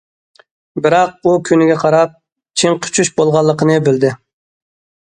بىراق، 0.85 1.13
ئۇ 1.23 1.33
كۈنگە 1.49 1.75
قاراپ، 1.83 2.17
چىڭقىچۈش 2.63 3.13
بولغانلىقىنى 3.21 3.79
بىلدى. 3.91 4.15